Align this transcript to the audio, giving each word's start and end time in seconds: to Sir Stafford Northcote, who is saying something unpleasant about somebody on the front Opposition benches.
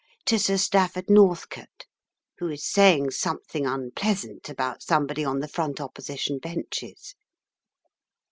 to 0.25 0.39
Sir 0.39 0.57
Stafford 0.57 1.11
Northcote, 1.11 1.85
who 2.39 2.47
is 2.49 2.67
saying 2.67 3.11
something 3.11 3.67
unpleasant 3.67 4.49
about 4.49 4.81
somebody 4.81 5.23
on 5.23 5.41
the 5.41 5.47
front 5.47 5.79
Opposition 5.79 6.39
benches. 6.39 7.13